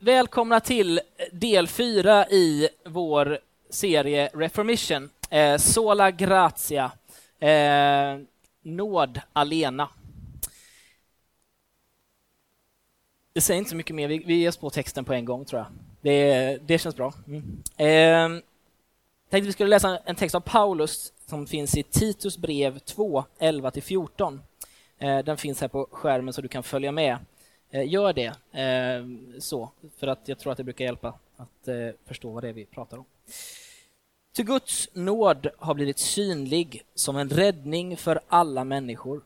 [0.00, 1.00] Välkomna till
[1.32, 3.38] del fyra i vår
[3.70, 5.10] serie Reformation.
[5.30, 6.92] Eh, Sola gratia.
[7.38, 8.18] eh,
[8.62, 9.88] nåd alena.
[13.32, 15.44] Det säger inte så mycket mer, vi, vi ger oss på texten på en gång
[15.44, 15.66] tror jag.
[16.00, 17.12] Det, det känns bra.
[17.26, 17.62] Mm.
[17.76, 18.42] Eh,
[19.30, 24.40] tänkte vi skulle läsa en text av Paulus som finns i Titus brev 2, 11-14.
[24.98, 27.18] Eh, den finns här på skärmen så du kan följa med.
[27.70, 29.06] Eh, gör det eh,
[29.40, 32.52] så, för att jag tror att det brukar hjälpa att eh, förstå vad det är
[32.52, 33.04] vi pratar om.
[34.32, 39.22] Till Guds nåd har blivit synlig som en räddning för alla människor.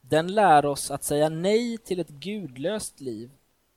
[0.00, 3.30] Den lär oss att säga nej till ett gudlöst liv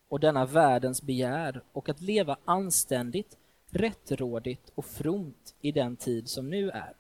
[0.10, 3.38] och denna världens begär och att leva anständigt,
[3.70, 6.94] rättrådigt och fromt i den tid som nu är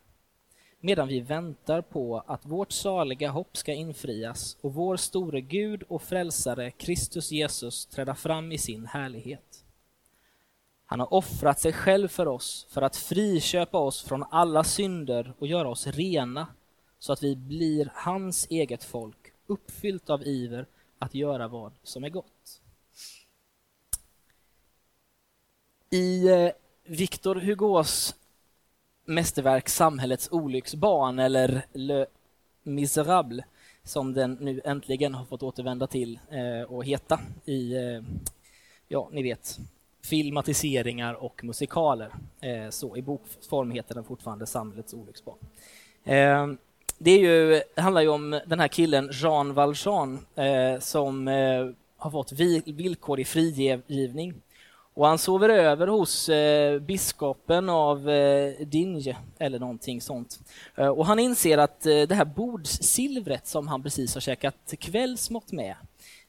[0.87, 6.01] medan vi väntar på att vårt saliga hopp ska infrias och vår store Gud och
[6.01, 9.65] frälsare Kristus Jesus träda fram i sin härlighet.
[10.85, 15.47] Han har offrat sig själv för oss för att friköpa oss från alla synder och
[15.47, 16.47] göra oss rena
[16.99, 20.67] så att vi blir hans eget folk, uppfyllt av iver
[20.99, 22.61] att göra vad som är gott.
[25.89, 26.51] I eh,
[26.83, 28.15] Victor Hugos
[29.07, 32.05] mästerverk Samhällets olycksbarn eller Le
[32.63, 33.43] Miserable
[33.83, 38.01] som den nu äntligen har fått återvända till eh, och heta i, eh,
[38.87, 39.57] ja, ni vet,
[40.05, 42.11] filmatiseringar och musikaler.
[42.41, 45.37] Eh, så i bokform heter den fortfarande Samhällets olycksbarn.
[46.03, 46.47] Eh,
[46.97, 51.69] det, är ju, det handlar ju om den här killen Jean Valjean eh, som eh,
[51.97, 52.31] har fått
[52.65, 54.33] villkorlig frigivning
[54.97, 60.39] och han sover över hos eh, biskopen av eh, Dinje eller någonting sånt.
[60.75, 65.51] Eh, och han inser att eh, det här bordssilvret som han precis har käkat kvällsmått
[65.51, 65.75] med,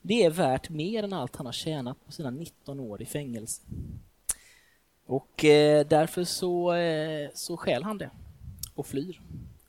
[0.02, 3.62] det är värt mer än allt han har tjänat på sina 19 år i fängelse.
[5.06, 8.10] Och eh, därför så, eh, så skäl han det
[8.74, 9.20] och flyr.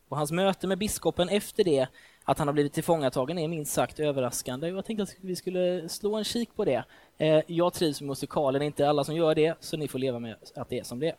[0.08, 1.86] Och hans möte med biskopen efter det
[2.24, 4.68] att han har blivit tillfångatagen är minst sagt överraskande.
[4.68, 6.84] Jag tänkte att vi skulle slå en kik på det.
[7.20, 10.36] Eh, jag trivs med musikalen, inte alla som gör det, så ni får leva med
[10.54, 11.16] att det är som det är.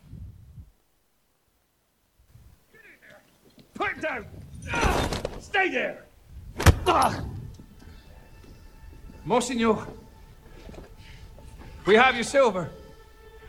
[3.74, 4.26] Pipe down!
[5.42, 5.98] Stay there!
[9.24, 9.78] Monsignor,
[11.86, 12.66] we have your silver.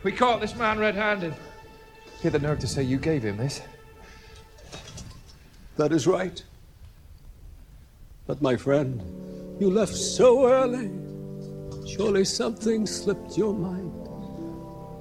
[0.03, 1.33] We caught this man red-handed.
[2.21, 3.61] He had the nerve to say you gave him this.
[5.75, 6.43] That is right.
[8.27, 9.01] But my friend,
[9.59, 11.02] you left so early.
[11.85, 13.91] Surely something slipped your mind.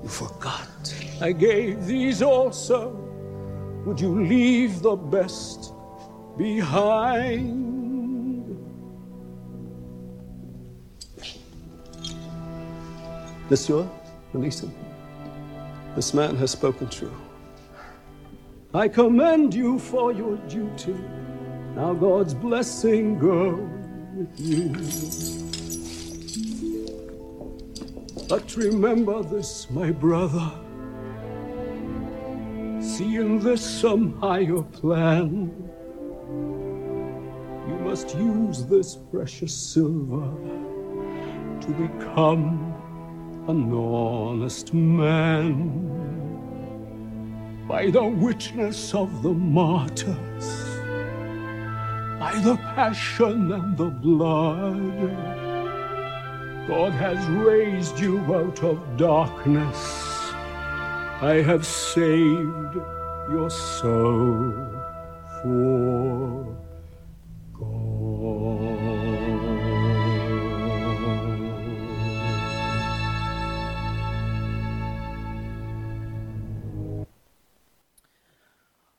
[0.02, 0.94] You forgot.
[1.20, 2.90] I gave these also.
[3.86, 5.72] Would you leave the best
[6.36, 7.62] behind?
[13.50, 13.86] Monsieur,
[14.32, 14.74] release him.
[15.94, 17.12] This man has spoken true.
[18.74, 20.96] I commend you for your duty.
[21.76, 23.68] Now God's blessing go
[24.14, 25.51] with you.
[28.32, 30.50] But remember this, my brother.
[32.80, 35.52] See in this some higher plan.
[37.68, 40.30] You must use this precious silver
[41.60, 42.74] to become
[43.48, 45.58] an honest man.
[47.68, 50.48] By the witness of the martyrs
[52.18, 55.51] by the passion and the blood.
[56.68, 60.32] God has raised you out of darkness.
[61.20, 62.76] I have saved
[63.30, 64.54] your soul
[65.42, 66.56] for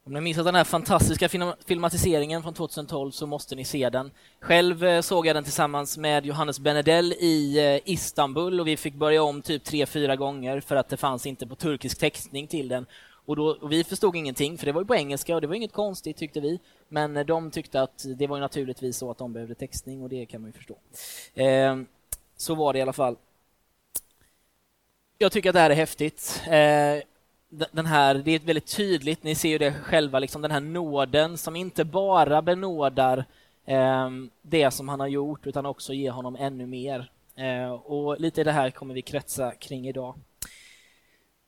[0.05, 1.29] Om ni missat den här fantastiska
[1.65, 4.11] filmatiseringen från 2012 så måste ni se den.
[4.39, 8.93] Själv eh, såg jag den tillsammans med Johannes Benedell i eh, Istanbul och vi fick
[8.93, 12.67] börja om typ tre, fyra gånger för att det fanns inte på turkisk textning till
[12.67, 12.85] den.
[13.25, 15.55] Och, då, och vi förstod ingenting, för det var ju på engelska och det var
[15.55, 16.59] inget konstigt tyckte vi.
[16.89, 20.25] Men eh, de tyckte att det var naturligtvis så att de behövde textning och det
[20.25, 20.75] kan man ju förstå.
[21.33, 21.77] Eh,
[22.37, 23.15] så var det i alla fall.
[25.17, 26.41] Jag tycker att det här är häftigt.
[26.47, 27.12] Eh,
[27.71, 31.37] den här, det är väldigt tydligt, ni ser ju det själva, liksom den här nåden
[31.37, 33.25] som inte bara benådar
[33.65, 34.09] eh,
[34.41, 37.11] det som han har gjort utan också ger honom ännu mer.
[37.35, 40.15] Eh, och lite det här kommer vi kretsa kring idag.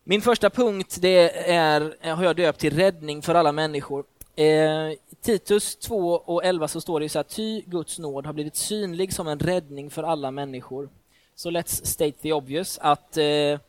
[0.04, 4.06] Min första punkt det är, eh, har jag döpt till räddning för alla människor.
[4.36, 4.92] Eh,
[5.22, 9.14] Titus 2 och 11 så står det så här, ty Guds nåd har blivit synlig
[9.14, 10.90] som en räddning för alla människor
[11.36, 13.60] så let's state the obvious att eh,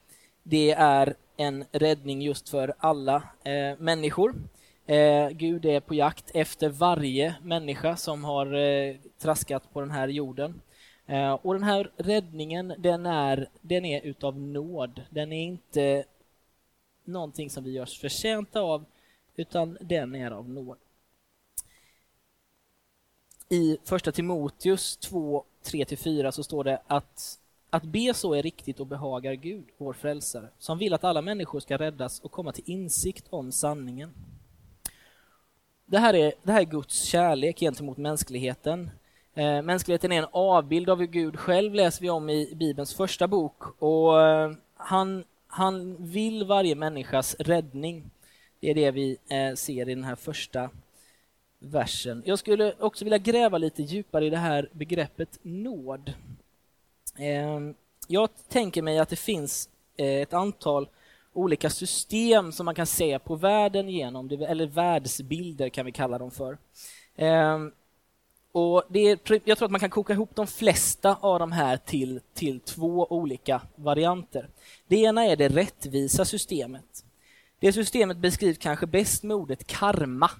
[0.42, 4.34] det är en räddning just för alla eh, människor.
[4.86, 10.08] Eh, Gud är på jakt efter varje människa som har eh, traskat på den här
[10.08, 10.60] jorden.
[11.06, 15.02] Eh, och den här räddningen, den är, den är utav nåd.
[15.10, 16.04] Den är inte
[17.04, 18.84] någonting som vi görs förtjänta av,
[19.36, 20.78] utan den är av nåd.
[23.48, 27.38] I första Timoteus 2, 3-4 så står det att
[27.76, 31.60] att be så är riktigt och behagar Gud, vår frälsare, som vill att alla människor
[31.60, 34.10] ska räddas och komma till insikt om sanningen.
[35.86, 38.90] Det här är, det här är Guds kärlek gentemot mänskligheten.
[39.34, 43.28] Eh, mänskligheten är en avbild av hur Gud själv läser vi om i Bibelns första
[43.28, 48.10] bok och eh, han, han vill varje människas räddning.
[48.60, 50.70] Det är det vi eh, ser i den här första
[51.58, 52.22] versen.
[52.26, 56.12] Jag skulle också vilja gräva lite djupare i det här begreppet nåd.
[57.18, 57.74] Ehm,
[58.08, 60.88] jag tänker mig att det finns eh, ett antal
[61.32, 66.30] olika system som man kan se på världen genom, eller världsbilder kan vi kalla dem
[66.30, 66.58] för.
[67.16, 67.72] Ehm,
[68.52, 71.76] och det är, jag tror att man kan koka ihop de flesta av de här
[71.76, 74.48] till, till två olika varianter.
[74.88, 77.04] Det ena är det rättvisa systemet.
[77.60, 80.30] Det systemet beskrivs kanske bäst med ordet karma.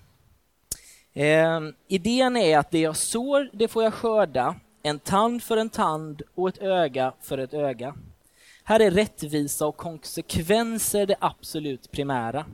[1.12, 4.54] Eh, idén är att det jag sår, det får jag skörda
[4.86, 7.94] en tand för en tand och ett öga för ett öga.
[8.64, 12.46] Här är rättvisa och konsekvenser det absolut primära.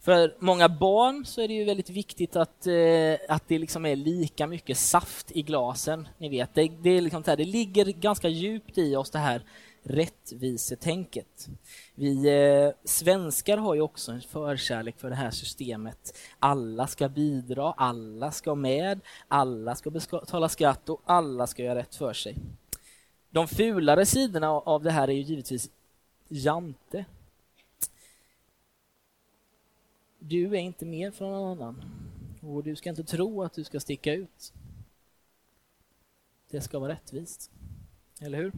[0.00, 3.96] För många barn så är det ju väldigt viktigt att, eh, att det liksom är
[3.96, 6.08] lika mycket saft i glasen.
[6.18, 9.42] Ni vet, det, det, är liksom här, det ligger ganska djupt i oss det här
[9.88, 11.48] rättvisetänket.
[11.94, 16.18] Vi eh, svenskar har ju också en förkärlek för det här systemet.
[16.38, 21.94] Alla ska bidra, alla ska med, alla ska betala skatt och alla ska göra rätt
[21.94, 22.36] för sig.
[23.30, 25.70] De fulare sidorna av det här är ju givetvis
[26.28, 27.04] jante.
[30.18, 31.84] Du är inte mer från någon annan
[32.42, 34.52] och du ska inte tro att du ska sticka ut.
[36.50, 37.50] Det ska vara rättvist.
[38.20, 38.52] Eller hur?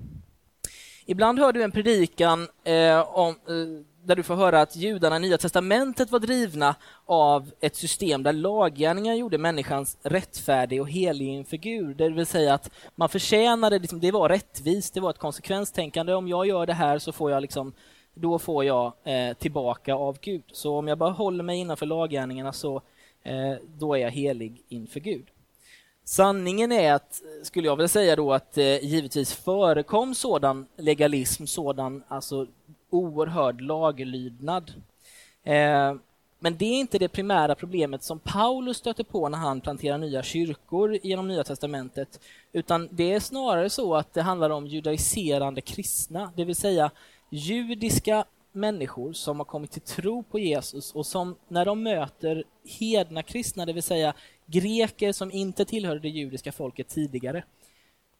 [1.11, 5.19] Ibland hör du en predikan eh, om, eh, där du får höra att judarna i
[5.19, 6.75] Nya testamentet var drivna
[7.07, 11.97] av ett system där laggärningar gjorde människan rättfärdig och helig inför Gud.
[11.97, 16.15] Det vill säga att man förtjänade, liksom, det var rättvist, det var ett konsekvenstänkande.
[16.15, 17.73] Om jag gör det här så får jag liksom,
[18.15, 20.45] då får jag eh, tillbaka av Gud.
[20.53, 22.83] Så om jag bara håller mig innanför laggärningarna så
[23.23, 25.27] eh, då är jag helig inför Gud.
[26.05, 32.03] Sanningen är att, skulle jag vilja säga då, att eh, givetvis förekom sådan legalism, sådan
[32.09, 32.47] alltså
[32.91, 34.73] oerhörd laglydnad.
[35.45, 35.95] Eh,
[36.43, 40.23] men det är inte det primära problemet som Paulus stöter på när han planterar nya
[40.23, 42.21] kyrkor genom Nya testamentet,
[42.53, 46.91] utan det är snarare så att det handlar om judaiserande kristna, det vill säga
[47.31, 52.45] judiska människor som har kommit till tro på Jesus och som när de möter
[52.81, 54.15] hedna kristna, det vill säga
[54.47, 57.45] greker som inte tillhörde det judiska folket tidigare,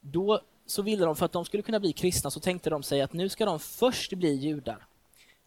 [0.01, 3.01] då så ville de, för att de skulle kunna bli kristna, så tänkte de sig
[3.01, 4.87] att nu ska de först bli judar.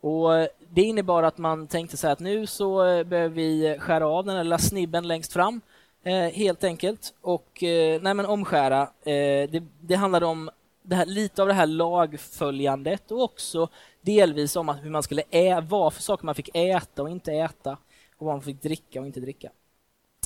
[0.01, 0.30] Och
[0.69, 4.38] Det innebar att man tänkte sig att nu så eh, behöver vi skära av den
[4.38, 5.62] lilla snibben längst fram,
[6.03, 8.89] eh, helt enkelt, och eh, nej, men omskära.
[9.03, 10.50] Det, det handlade om
[10.91, 13.69] här, lite av det här lagföljandet och också
[14.01, 17.78] delvis om hur man skulle ä, vad för saker man fick äta och inte äta
[18.18, 19.52] och vad man fick dricka och inte dricka.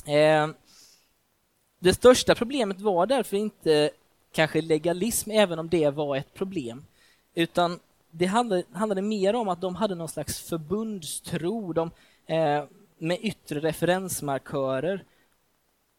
[0.06, 0.48] Eh,
[1.78, 3.90] det största problemet var därför inte
[4.32, 6.84] kanske legalism, även om det var ett problem,
[7.34, 11.90] utan det handlade, handlade mer om att de hade någon slags förbundstro de,
[12.26, 12.64] eh,
[12.98, 15.04] med yttre referensmarkörer.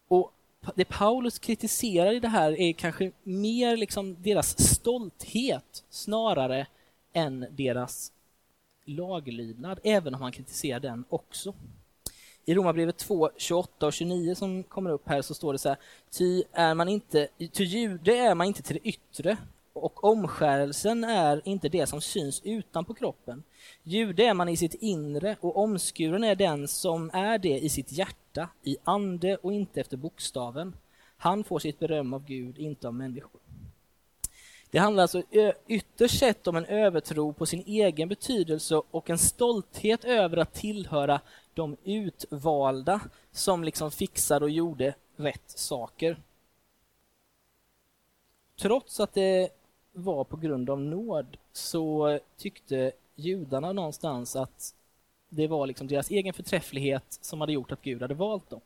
[0.08, 0.32] Och
[0.76, 6.68] det Paulus kritiserar i det här är kanske mer liksom deras stolthet snarare
[7.14, 8.12] än deras
[8.86, 11.54] laglydnad, även om han kritiserar den också.
[12.46, 15.78] I Romarbrevet 2, 28 och 29 som kommer upp här så står det så här,
[16.12, 19.38] ty, är man inte, ty jude är man inte till det yttre
[19.74, 23.44] och omskärelsen är inte det som syns utanpå kroppen.
[23.84, 27.92] Jude är man i sitt inre och omskuren är den som är det i sitt
[27.92, 30.76] hjärta, i ande och inte efter bokstaven.
[31.18, 33.42] Han får sitt beröm av Gud, inte av människor.
[34.72, 35.24] Det handlar alltså
[35.68, 41.22] ytterst sett om en övertro på sin egen betydelse och en stolthet över att tillhöra
[41.54, 46.18] de utvalda som liksom fixade och gjorde rätt saker.
[48.60, 49.50] Trots att det
[50.04, 54.76] var på grund av nåd så tyckte judarna någonstans att
[55.30, 58.62] det var liksom deras egen förträfflighet som hade gjort att Gud hade valt dem.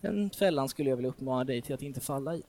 [0.00, 2.42] Den fällan skulle jag vilja uppmana dig till att inte falla i.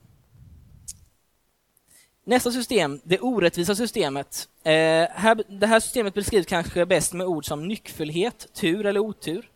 [2.24, 4.50] Nästa system, det orättvisa systemet.
[4.64, 4.72] Eh,
[5.10, 9.52] här, det här systemet beskrivs kanske bäst med ord som nyckfullhet, tur eller otur.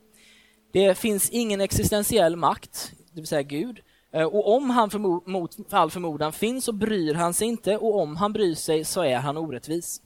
[0.72, 3.82] Det finns ingen existentiell makt, det vill säga Gud.
[4.12, 8.00] Eh, och om han förmo mot all förmodan finns så bryr han sig inte och
[8.00, 10.02] om han bryr sig så är han orättvis.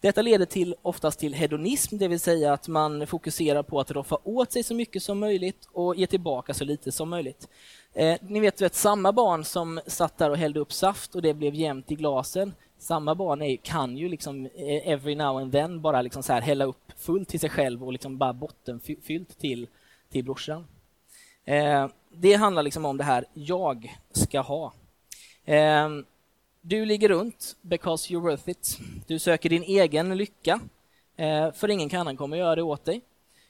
[0.00, 4.18] Detta leder till, oftast till hedonism, det vill säga att man fokuserar på att roffa
[4.24, 7.48] åt sig så mycket som möjligt och ge tillbaka så lite som möjligt.
[7.92, 11.34] Eh, ni vet, vet, samma barn som satt där och hällde upp saft och det
[11.34, 12.54] blev jämnt i glasen.
[12.78, 16.40] Samma barn är, kan ju liksom eh, every now and then bara liksom så här
[16.40, 19.66] hälla upp fullt till sig själv och liksom bara bottenfyllt till,
[20.10, 20.66] till brorsan.
[21.44, 24.72] Eh, det handlar liksom om det här jag ska ha.
[25.44, 26.04] Ehm,
[26.60, 28.78] du ligger runt because you're worth it.
[29.06, 30.60] Du söker din egen lycka,
[31.16, 33.00] eh, för ingen annan kommer göra det åt dig.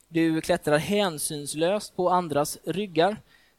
[0.09, 3.17] Du klättrar hänsynslöst på andras ryggar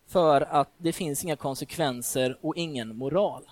[0.08, 3.43] för att det finns inga konsekvenser och ingen moral.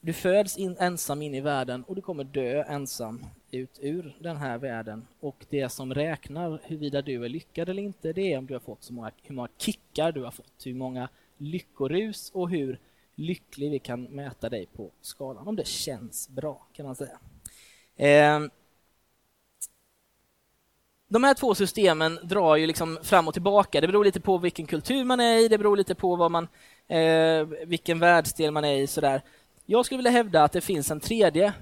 [0.00, 3.26] Du föds in ensam in i världen och du kommer dö ensam
[3.56, 5.06] ut ur den här världen.
[5.20, 8.60] Och det som räknar huruvida du är lyckad eller inte, det är om du har
[8.60, 12.80] fått så många, hur många kickar du har fått, hur många lyckorus och hur
[13.14, 15.48] lycklig vi kan mäta dig på skalan.
[15.48, 17.18] Om det känns bra, kan man säga.
[17.96, 18.40] Eh,
[21.08, 23.80] de här två systemen drar ju liksom fram och tillbaka.
[23.80, 26.48] Det beror lite på vilken kultur man är i, det beror lite på vad man,
[26.88, 28.86] eh, vilken världsdel man är i.
[28.86, 29.22] Sådär.
[29.66, 31.52] Jag skulle vilja hävda att det finns en tredje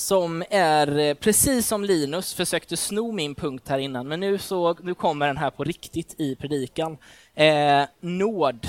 [0.00, 4.74] som är eh, precis som Linus försökte sno min punkt här innan, men nu, så,
[4.82, 6.96] nu kommer den här på riktigt i predikan.
[7.34, 8.66] Eh, nåd.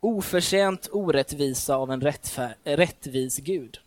[0.00, 3.78] Oförtjänt orättvisa av en rättfär, eh, rättvis Gud.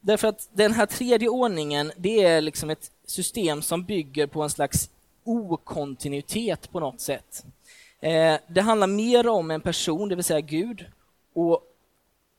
[0.00, 4.50] Därför att den här tredje ordningen, det är liksom ett system som bygger på en
[4.50, 4.90] slags
[5.24, 7.44] okontinuitet på något sätt.
[8.00, 10.86] Eh, det handlar mer om en person, det vill säga Gud,
[11.34, 11.62] och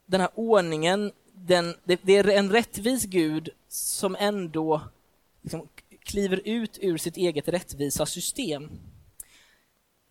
[0.05, 4.81] den här ordningen, den, det, det, är en rättvis Gud som ändå
[5.41, 5.67] liksom
[5.99, 8.69] kliver ut ur sitt eget rättvisa system.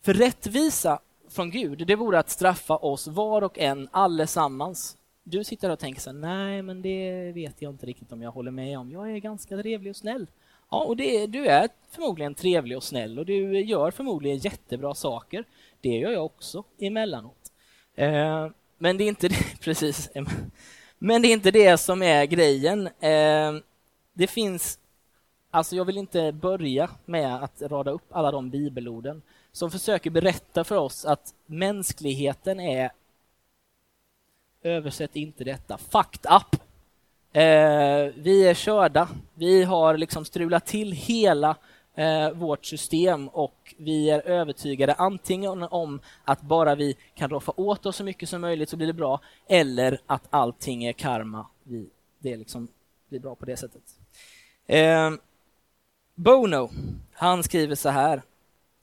[0.03, 5.71] För rättvisa från Gud, det vore att straffa oss var och en allesammans du sitter
[5.71, 8.79] och tänker så här, nej men det vet jag inte riktigt om jag håller med
[8.79, 8.93] om.
[8.93, 10.27] Jag är ganska trevlig och snäll.
[10.71, 15.45] Ja, och det, du är förmodligen trevlig och snäll och du gör förmodligen jättebra saker.
[15.81, 17.53] Det gör jag också emellanåt.
[17.95, 20.11] Eh, men det är inte det, precis.
[21.07, 22.87] Men det är inte det som är grejen.
[22.87, 23.53] Eh,
[24.13, 24.79] det finns,
[25.51, 30.65] alltså jag vill inte börja med att rada upp alla de bibelorden som försöker berätta
[30.65, 32.91] för oss att mänskligheten är
[34.63, 35.79] Översätt inte detta.
[35.79, 36.61] Fucked up.
[37.33, 39.09] Eh, vi är körda.
[39.35, 41.57] Vi har liksom strulat till hela
[41.95, 47.87] eh, vårt system och vi är övertygade antingen om att bara vi kan roffa åt
[47.87, 51.47] oss så mycket som möjligt så blir det bra eller att allting är karma.
[51.63, 51.87] Vi,
[52.19, 52.69] det liksom
[53.09, 53.83] blir bra på det sättet.
[54.67, 55.11] Eh,
[56.15, 56.71] Bono,
[57.13, 58.23] han skriver så här.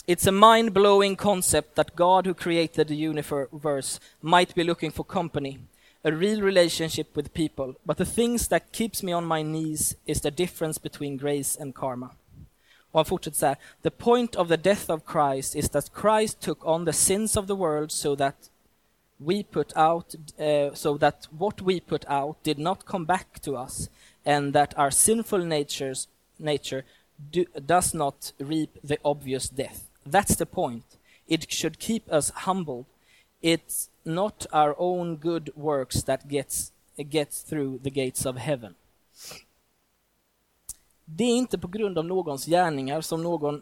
[0.06, 5.60] It's a mind-blowing concept that God who created the universe might be looking for company
[6.04, 10.22] a real relationship with people, but the things that keeps me on my knees is
[10.22, 12.12] the difference between grace and karma.
[12.92, 13.58] Och han fortsätter så här.
[13.82, 17.48] The point of the death of Christ is that Christ took on the sins of
[17.48, 18.36] the world so that
[19.26, 23.56] we put out, uh, so that what we put out did not come back to
[23.56, 23.90] us,
[24.26, 26.08] and that our sinful natures,
[26.40, 26.84] nature
[27.32, 29.90] do, does not reap the obvious death.
[30.06, 30.84] That's the point.
[31.28, 32.86] It should keep us humbled.
[33.42, 36.72] It's not our own good works that gets,
[37.10, 38.76] gets through the gates of heaven.
[41.16, 43.62] Det är inte på grund av någons gärningar som någon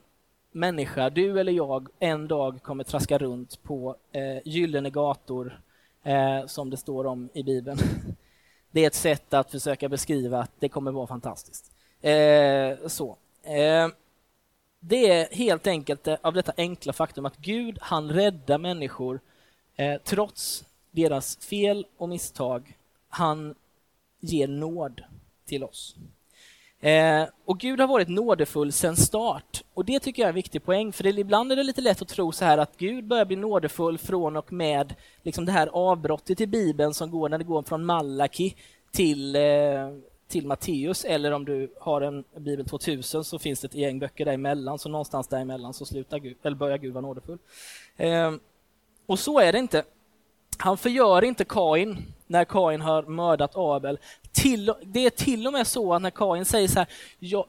[0.52, 5.62] människa, du eller jag, en dag kommer traska runt på eh, gyllene gator,
[6.04, 7.80] eh, som det står om i Bibeln.
[8.72, 11.72] Det är ett sätt att försöka beskriva att det kommer vara fantastiskt.
[12.02, 13.18] Eh, så.
[13.44, 13.88] Eh,
[14.80, 19.20] det är helt enkelt eh, av detta enkla faktum att Gud, han räddar människor
[19.80, 22.78] Eh, trots deras fel och misstag,
[23.10, 23.56] han
[24.20, 25.02] ger nåd
[25.46, 25.96] till oss.
[26.82, 29.64] Eh, och Gud har varit nådefull sedan start.
[29.74, 32.02] Och det tycker jag är en viktig poäng, för det, ibland är det lite lätt
[32.02, 35.68] att tro så här att Gud börjar bli nådefull från och med liksom det här
[35.68, 38.56] avbrottet i Bibeln som går när det går från Malaki
[38.92, 39.42] till, eh,
[40.28, 44.26] till Matteus, eller om du har en Bibel 2000 så finns det ett gäng böcker
[44.26, 47.38] däremellan, så någonstans däremellan så slutar Gud, eller börjar Gud vara nådefull.
[47.98, 48.34] Eh,
[49.06, 49.84] och så är det inte.
[50.60, 54.00] Han förgör inte Kain när Kain har mördat Abel.
[54.32, 56.88] Till, det är till och med så att när Kain säger så här,
[57.20, 57.46] jag,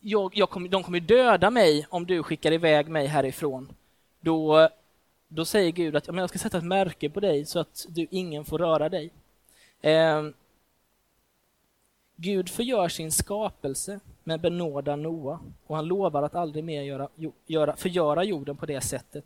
[0.00, 3.68] jag, jag kommer, de kommer döda mig om du skickar iväg mig härifrån.
[4.20, 4.68] Då
[5.28, 8.44] då säger Gud att jag ska sätta ett märke på dig så att du, ingen
[8.44, 9.10] får röra dig.
[9.80, 10.28] Eh,
[12.16, 17.08] Gud förgör sin skapelse med benådar Noa och han lovar att aldrig mer göra,
[17.46, 19.24] göra, förgöra jorden på det sättet.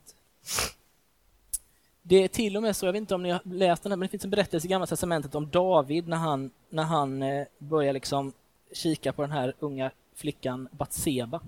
[2.02, 3.96] Det är till och med så, jag vet inte om ni har läst den här,
[3.96, 7.46] men det finns en berättelse i Gamla Testamentet om David när han, när han eh,
[7.58, 8.32] börjar liksom
[8.72, 11.40] kika på den här unga flickan Batseba.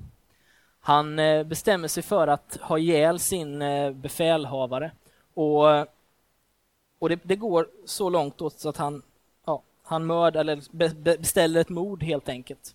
[0.81, 4.91] Han eh, bestämmer sig för att ha ihjäl sin eh, befälhavare
[5.35, 5.67] och,
[6.99, 9.03] och det, det går så långt åt så att han,
[9.47, 12.75] ja, han mördar eller beställer ett mord helt enkelt.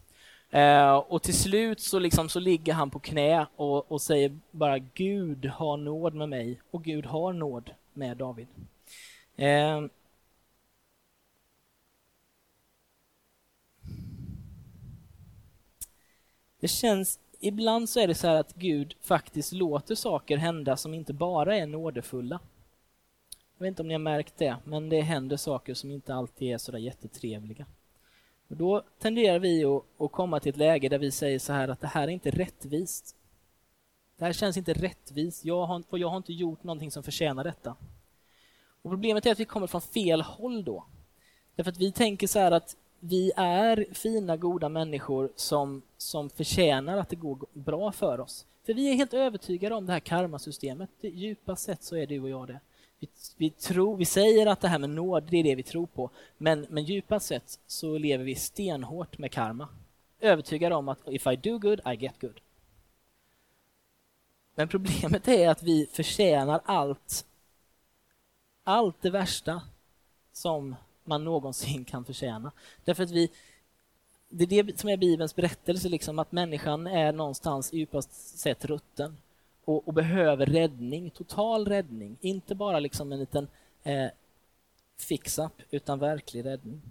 [0.52, 4.80] Eh, och till slut så, liksom, så ligger han på knä och, och säger bara
[4.80, 8.48] Gud har nåd med mig och Gud har nåd med David.
[9.36, 9.82] Eh,
[16.60, 20.94] det känns, ibland så är det så här att Gud faktiskt låter saker hända som
[20.94, 22.40] inte bara är nådefulla.
[23.58, 26.54] Jag vet inte om ni har märkt det, men det händer saker som inte alltid
[26.54, 27.66] är så där jättetrevliga.
[28.52, 31.82] Då tenderar vi att, att komma till ett läge där vi säger så här att
[31.82, 33.16] det här är inte rättvist.
[34.18, 37.44] Det här känns inte rättvist, jag har, för jag har inte gjort någonting som förtjänar
[37.44, 37.76] detta.
[38.82, 40.86] Och Problemet är att vi kommer från fel håll då.
[41.56, 46.98] Därför att vi tänker så här att vi är fina, goda människor som, som förtjänar
[46.98, 48.46] att det går bra för oss.
[48.66, 50.90] För vi är helt övertygade om det här karmasystemet.
[51.02, 52.60] Djupast sett så är du och jag det.
[53.00, 55.86] Vi, vi, tror, vi säger att det här med nåd, det är det vi tror
[55.86, 56.10] på.
[56.38, 59.68] Men, men djupast sett så lever vi stenhårt med karma.
[60.20, 62.42] Övertygade om att if I do good, I get good.
[64.56, 67.26] Men problemet är att vi förtjänar allt,
[68.64, 69.62] allt det värsta
[70.32, 72.52] som man någonsin kan förtjäna.
[72.86, 73.32] Därför att vi,
[74.30, 79.18] det är det som är Bibelns berättelse, liksom, att människan är någonstans djupast sett rutten
[79.70, 82.18] och, och, behöver räddning, total räddning.
[82.22, 83.48] Inte bara liksom en liten
[83.84, 84.08] eh,
[84.98, 86.82] fix-up, utan verklig räddning.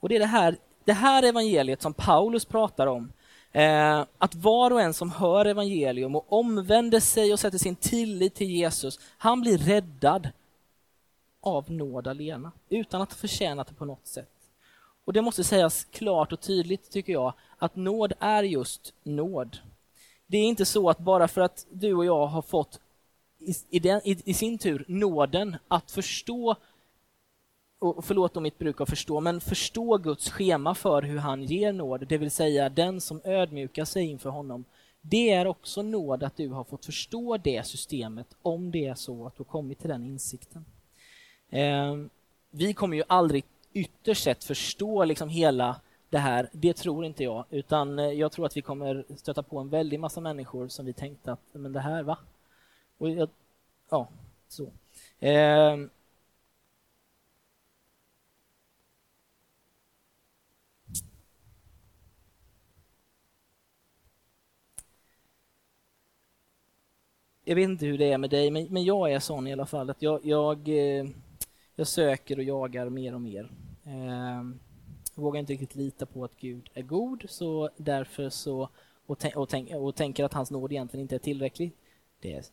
[0.00, 3.12] Och det är det här, det här evangeliet som Paulus pratar om.
[3.52, 8.34] Eh, att var och en som hör evangelium och omvänder sig och sätter sin tillit
[8.34, 10.28] till Jesus, han blir räddad
[11.40, 14.30] av nåd alena, utan att förtjäna det på något sätt.
[15.04, 19.58] Och det måste sägas klart och tydligt, tycker jag, att nåd är just nåd.
[20.26, 22.80] Det är inte så att bara för att du och jag har fått
[23.38, 26.56] i, i, den, i, i sin tur nåden att förstå
[27.78, 31.72] och förlåt om mitt bruk av förstå, men förstå Guds schema för hur han ger
[31.72, 34.64] nåd, det vill säga den som ödmjukar sig inför honom.
[35.00, 39.26] Det är också nåd att du har fått förstå det systemet om det är så
[39.26, 40.64] att du har kommit till den insikten.
[41.50, 41.96] Eh,
[42.50, 47.44] vi kommer ju aldrig ytterst sett förstå liksom hela det här, det tror inte jag,
[47.50, 50.92] utan eh, jag tror att vi kommer stöta på en väldig massa människor som vi
[50.92, 52.18] tänkte att, men det här, va?
[52.98, 53.28] Och jag,
[53.90, 54.08] ja,
[54.48, 54.70] så.
[55.20, 55.76] Eh,
[67.44, 69.66] jag vet inte hur det är med dig, men, men jag är sån i alla
[69.66, 69.90] fall.
[69.90, 71.06] Att jag, jag, eh,
[71.74, 73.50] jag söker och jagar mer och mer.
[73.84, 74.42] Eh,
[75.22, 78.68] vågar inte riktigt lita på att Gud är god, så därför så
[79.06, 81.72] och, och, tänk, och tänker att hans nåd egentligen inte är tillräcklig.
[82.20, 82.52] Det,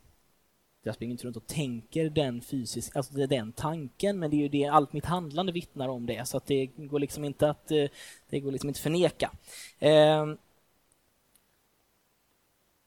[0.83, 4.35] jag springer inte runt och tänker den fysiska, alltså det är den tanken, men det
[4.35, 7.49] är ju det allt mitt handlande vittnar om det, så att det går liksom inte
[7.49, 7.85] att eh,
[8.29, 9.31] det går liksom inte förneka.
[9.79, 10.33] Eh,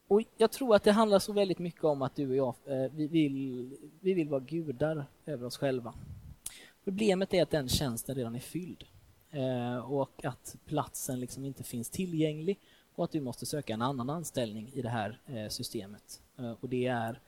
[0.09, 2.93] och Jag tror att det handlar så väldigt mycket om att du och jag, eh,
[2.93, 5.95] vi vill, vi vill vara gudar över oss själva.
[6.85, 8.85] Problemet är att den tjänsten redan är fylld
[9.37, 12.59] Eh, och att platsen liksom inte finns tillgänglig
[12.95, 16.21] och att du måste söka en annan anställning i det här eh, systemet.
[16.39, 17.21] Eh, och det är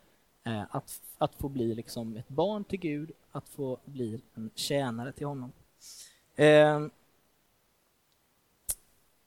[0.70, 5.26] att, att få bli liksom ett barn till Gud, att få bli en tjänare till
[5.26, 5.52] honom.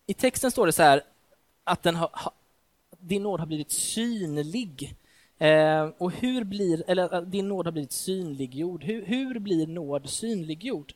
[0.06, 1.04] I texten står det så här
[1.64, 2.10] att den har,
[3.00, 4.96] din nåd har blivit synlig.
[5.98, 8.84] Och hur blir, eller din nåd har blivit synliggjord.
[8.84, 10.94] Hur, hur blir nåd synliggjord?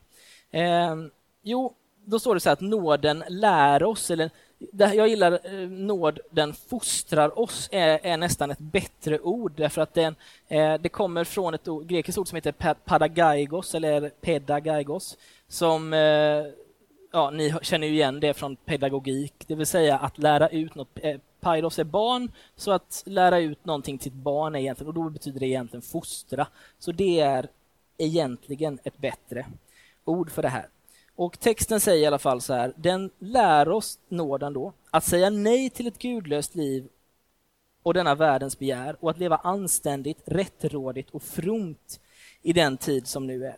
[1.47, 1.73] Jo,
[2.05, 4.29] då står det så här att nåden lär oss, eller
[4.77, 9.93] jag gillar eh, nåd, den fostrar oss, är, är, nästan ett bättre ord därför att
[9.93, 10.15] den,
[10.47, 16.45] eh, det kommer från ett ord, grekiskt ord som heter padagaigos eller pedagaigos som eh,
[17.12, 20.89] ja, ni känner ju igen det från pedagogik, det vill säga att lära ut något.
[20.95, 24.93] Eh, Paidos är barn, så att lära ut någonting till ett barn är egentligen, och
[24.93, 26.47] då betyder det egentligen fostra.
[26.79, 27.47] Så det är
[27.97, 29.45] egentligen ett bättre
[30.05, 30.67] ord för det här.
[31.15, 35.30] Och texten säger i alla fall så här, den lär oss nåden då att säga
[35.30, 36.88] nej till ett gudlöst liv
[37.84, 41.99] och denna världens begär och att leva anständigt, rättrådigt och fromt
[42.41, 43.58] i den tid som nu är.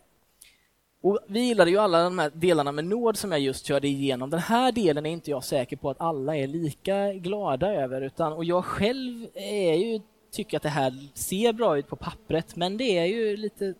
[1.00, 4.30] Och vi gillade ju alla de här delarna med nåd som jag just körde igenom.
[4.30, 8.00] Den här delen är inte jag säker på att alla är lika glada över.
[8.00, 12.56] Utan, och jag själv är ju, tycker att det här ser bra ut på pappret
[12.56, 13.74] men det är ju lite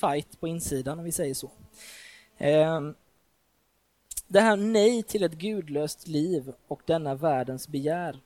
[0.00, 1.50] fight på insidan om vi säger så.
[2.42, 2.94] Ehm,
[4.28, 8.20] det här nej till ett gudlöst liv och denna världens begär.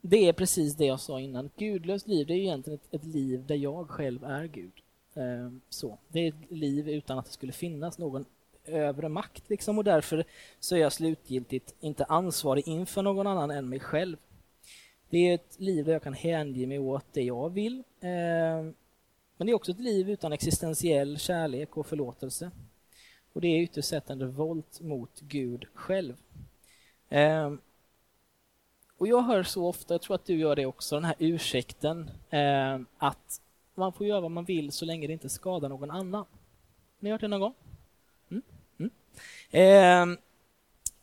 [0.00, 1.50] Det är precis det jag sa innan.
[1.56, 4.72] Gudlöst liv, det är egentligen ett, ett liv där jag själv är Gud.
[5.14, 5.98] Ehm, så.
[6.08, 8.24] Det är ett liv utan att det skulle finnas någon
[8.64, 10.24] övre makt liksom, och därför
[10.60, 14.16] så är jag slutgiltigt inte ansvarig inför någon annan än mig själv.
[15.10, 17.82] Det är ett liv där jag kan hänge mig åt det jag vill.
[18.00, 18.74] Ehm,
[19.40, 22.50] men det är också ett liv utan existentiell kärlek och förlåtelse.
[23.32, 26.16] Och det är ytterst sett en revolt mot Gud själv.
[27.08, 27.60] Ehm,
[28.96, 32.10] och jag hör så ofta, jag tror att du gör det också, den här ursäkten
[32.30, 33.40] ehm, att
[33.74, 36.20] man får göra vad man vill så länge det inte skadar någon annan.
[36.20, 36.26] Har
[36.98, 37.54] ni hört det någon gång?
[38.30, 38.42] Mm?
[38.78, 38.90] Mm.
[39.50, 40.18] Eh,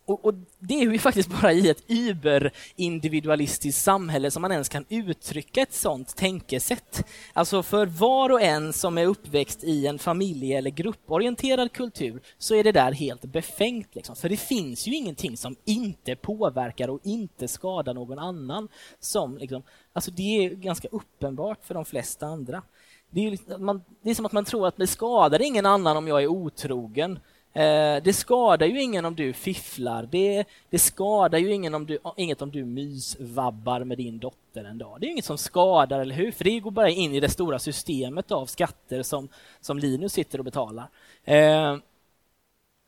[0.08, 4.84] och, och, Det är ju faktiskt bara i ett überindividualistiskt samhälle som man ens kan
[4.88, 7.06] uttrycka ett sånt tänkesätt.
[7.32, 12.54] Alltså för var och en som är uppväxt i en familje eller grupporienterad kultur så
[12.54, 13.94] är det där helt befängt.
[13.94, 14.16] Liksom.
[14.16, 18.68] För det finns ju ingenting som inte påverkar och inte skadar någon annan.
[19.00, 22.62] Som, liksom, alltså det är ganska uppenbart för de flesta andra.
[23.10, 25.96] Det är, liksom, man, det är som att man tror att det skadar ingen annan
[25.96, 27.18] om jag är otrogen.
[27.58, 30.08] Eh, det skadar ju ingen om du fifflar.
[30.10, 34.78] Det, det skadar ju ingen om du, inget om du mysvabbar med din dotter en
[34.78, 35.00] dag.
[35.00, 36.32] Det är inget som skadar, eller hur?
[36.32, 39.28] För det går bara in i det stora systemet av skatter som,
[39.60, 40.88] som Linus sitter och betalar.
[41.24, 41.76] Eh,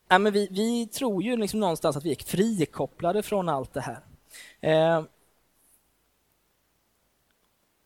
[0.08, 3.80] ja, men vi, vi tror ju liksom någonstans att vi är frikopplade från allt det
[3.80, 4.00] här.
[4.60, 5.04] Eh,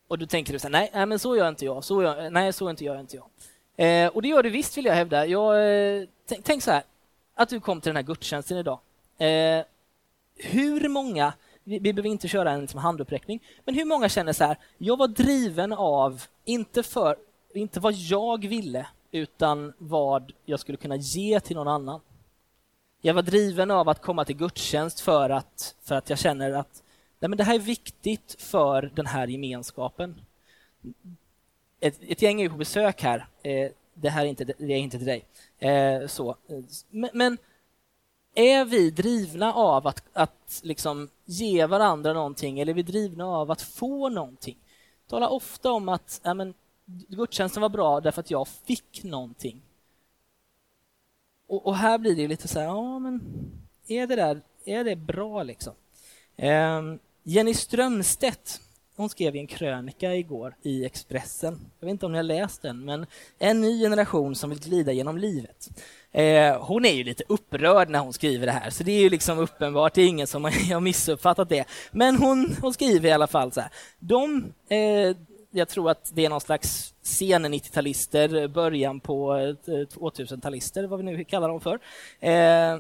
[0.08, 2.30] och då tänker du så här, nej, nej men så gör inte jag, så gör,
[2.30, 3.26] nej så inte gör inte jag.
[3.76, 5.26] Eh, och det gör du visst vill jag hävda.
[5.26, 6.82] Jag, eh, tänk, tänk, så här,
[7.34, 8.78] att du kom till den här gudstjänsten idag.
[9.18, 9.64] Eh,
[10.36, 11.32] hur många,
[11.64, 14.96] vi, vi behöver inte köra en liksom, handuppräckning, men hur många känner så här, jag
[14.96, 17.16] var driven av, inte, för,
[17.54, 22.00] inte vad jag ville, utan vad jag skulle kunna ge till någon annan.
[23.00, 26.82] Jag var driven av att komma till gudstjänst för att, för att jag känner att
[27.20, 30.20] nej, men det här är viktigt för den här gemenskapen
[31.84, 33.26] ett, ett gäng är på besök här.
[33.42, 35.24] Eh, det här är inte, det är inte till dig.
[35.58, 36.36] Eh, så.
[36.90, 37.38] Men, men,
[38.34, 43.50] är vi drivna av att, att liksom ge varandra någonting eller är vi drivna av
[43.50, 44.56] att få någonting?
[45.08, 46.54] Tala ofta om att ja, men,
[46.86, 49.62] gudstjänsten var bra därför att jag fick någonting.
[51.46, 53.20] Och, och här blir det lite så här, ja men
[53.86, 55.74] är det där, är det bra liksom?
[56.36, 56.82] Eh,
[57.22, 58.60] Jenny Strömstedt
[58.96, 61.60] hon skrev i en krönika igår i Expressen.
[61.80, 63.06] Jag vet inte om ni har läst den, men
[63.38, 65.68] en ny generation som vill glida genom livet.
[66.12, 69.10] Eh, hon är ju lite upprörd när hon skriver det här, så det är ju
[69.10, 71.64] liksom uppenbart, det är ingen som har missuppfattat det.
[71.92, 73.70] Men hon, hon skriver i alla fall så här.
[73.98, 75.16] De, eh,
[75.50, 81.04] jag tror att det är någon slags sen 90-talister, början på eh, 2000-talister, vad vi
[81.04, 81.78] nu kallar dem för.
[82.20, 82.78] Eh,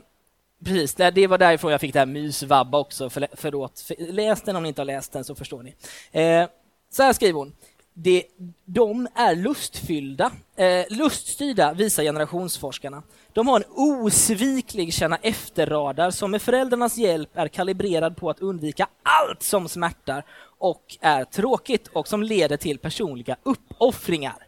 [0.64, 3.10] Precis, det var därifrån jag fick det här mysvabba också.
[3.10, 3.90] För, förlåt.
[3.98, 5.74] Läs den om ni inte har läst den så förstår ni.
[6.12, 6.48] Eh,
[6.90, 7.52] så här skriver hon.
[7.96, 8.24] Det,
[8.64, 13.02] de är lustfyllda, eh, luststyrda visar generationsforskarna.
[13.32, 18.88] De har en osviklig känna efterradar som med föräldrarnas hjälp är kalibrerad på att undvika
[19.02, 20.24] allt som smärtar
[20.58, 24.46] och är tråkigt och som leder till personliga uppoffringar.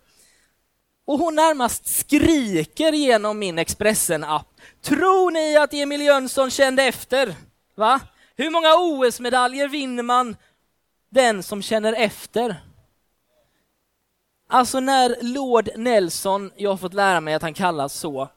[1.07, 4.47] Och hon närmast skriker genom min Expressen-app.
[4.83, 7.35] Tror ni att Emil Jönsson kände efter?
[7.75, 8.01] Va?
[8.37, 10.37] Hur många OS-medaljer vinner man
[11.11, 12.57] den som känner efter?
[14.49, 18.29] Alltså när Lord Nelson, jag har fått lära mig att han kallas så,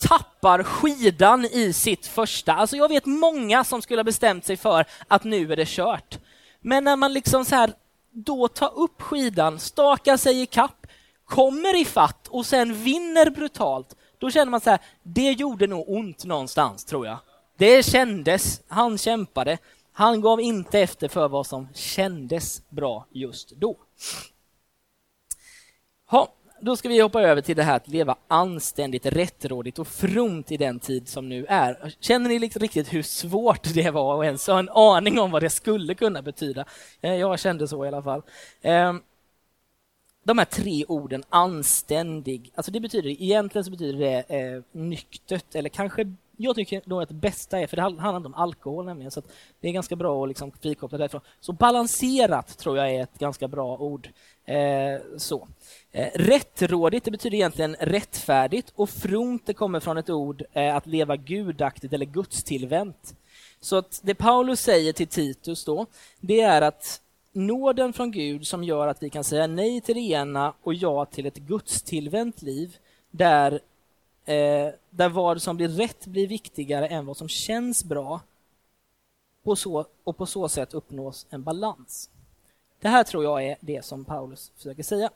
[0.00, 2.52] tappar skidan i sitt första.
[2.52, 6.18] Alltså jag vet många som skulle ha bestämt sig för att nu är det kört.
[6.60, 7.72] Men när man liksom så här,
[8.10, 10.86] då tar upp skidan, stakar sig i kapp
[11.32, 15.84] kommer i fatt och sen vinner brutalt, då känner man så här, det gjorde nog
[15.88, 17.18] ont någonstans tror jag.
[17.56, 19.58] Det kändes, han kämpade,
[19.92, 23.76] han gav inte efter för vad som kändes bra just då.
[26.10, 26.28] Ha,
[26.60, 30.56] då ska vi hoppa över till det här att leva anständigt, rättrådigt och fromt i
[30.56, 31.94] den tid som nu är.
[32.00, 35.42] Känner ni liksom riktigt hur svårt det var och ens ha en aning om vad
[35.42, 36.64] det skulle kunna betyda?
[37.00, 38.22] Eh, jag kände så i alla fall.
[38.62, 39.00] Ehm,
[40.24, 45.68] de här tre orden anständig, alltså det betyder egentligen så betyder det eh, nyktert eller
[45.68, 49.10] kanske Jag tycker nog att det bästa är, för det handlar inte om alkohol nämligen,
[49.10, 49.22] så
[49.60, 51.20] det är ganska bra att liksom frikoppla därifrån.
[51.40, 54.08] Så balanserat tror jag är ett ganska bra ord.
[54.44, 55.48] Eh, så.
[55.92, 60.86] Eh, rättrådigt, det betyder egentligen rättfärdigt och front det kommer från ett ord eh, att
[60.86, 63.14] leva gudaktigt eller gudstillvänt.
[63.60, 65.86] Så att det Paulus säger till Titus då,
[66.20, 67.01] det är att
[67.32, 71.04] nåden från Gud som gör att vi kan säga nej till det ena och ja
[71.04, 72.76] till ett gudstillvänt liv,
[73.10, 73.52] där,
[74.24, 78.20] eh, där vad som blir rätt blir viktigare än vad som känns bra
[79.42, 82.10] på så, och på så sätt uppnås en balans.
[82.80, 85.10] Det här tror jag är det som Paulus försöker säga.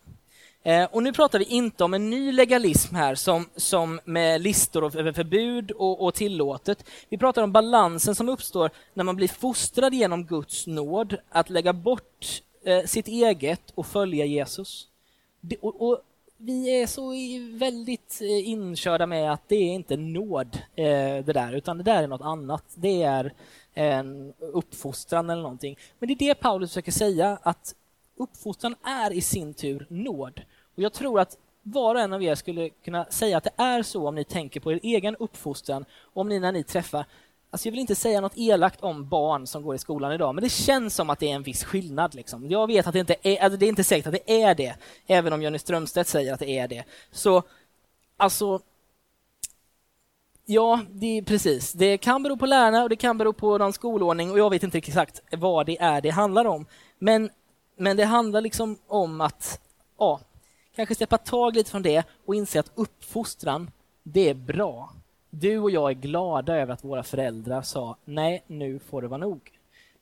[0.67, 4.99] Eh, och nu pratar vi inte om en ny legalism här som, som med listor
[4.99, 6.85] över förbud och, och tillåtet.
[7.09, 11.73] Vi pratar om balansen som uppstår när man blir fostrad genom Guds nåd att lägga
[11.73, 14.89] bort eh, sitt eget och följa Jesus.
[15.41, 16.01] Det, och, och,
[16.37, 17.13] vi är så
[17.59, 22.03] väldigt eh, inkörda med att det är inte nåd eh, det där, utan det där
[22.03, 22.65] är något annat.
[22.75, 23.33] Det är
[23.75, 25.79] en uppfostran eller någonting.
[25.99, 27.75] Men det är det Paulus försöker säga, att
[28.17, 30.41] uppfostran är i sin tur nåd.
[30.77, 33.83] Och Jag tror att var och en av er skulle kunna säga att det är
[33.83, 35.85] så om ni tänker på er egen uppfostran,
[36.15, 37.07] om ni när ni träffar
[37.51, 40.45] Alltså jag vill inte säga något elakt om barn som går i skolan idag, men
[40.45, 42.15] det känns som att det är en viss skillnad.
[42.15, 42.51] Liksom.
[42.51, 44.75] Jag vet att det inte är, alltså det är inte säkert att det är det,
[45.07, 46.85] även om Jonny Strömstedt säger att det är det.
[47.11, 47.43] Så,
[48.17, 48.61] alltså,
[50.49, 51.73] Ja, det är precis.
[51.73, 54.63] Det kan bero på lärarna och det kan bero på någon skolordning och jag vet
[54.63, 56.67] inte exakt vad det är det handlar om.
[56.99, 57.31] Men,
[57.77, 59.61] men det handlar liksom om att
[59.99, 60.21] ja,
[60.77, 63.71] kanske släppa tag lite från det och inse att uppfostran,
[64.03, 64.93] det är bra.
[65.31, 69.19] Du och jag är glada över att våra föräldrar sa nej, nu får det vara
[69.19, 69.53] nog.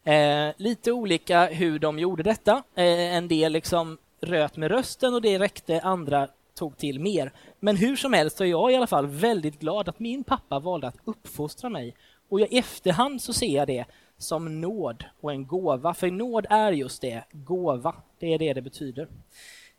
[0.05, 2.63] Eh, lite olika hur de gjorde detta.
[2.75, 7.33] Eh, en del liksom röt med rösten och det räckte, andra tog till mer.
[7.61, 10.87] Men hur som helst är jag i alla fall väldigt glad att min pappa valde
[10.87, 11.95] att uppfostra mig.
[12.29, 13.85] Och i efterhand så ser jag det
[14.19, 15.95] som nåd och en gåva.
[15.95, 17.95] För nåd är just det, gåva.
[18.19, 19.09] Det är det det betyder.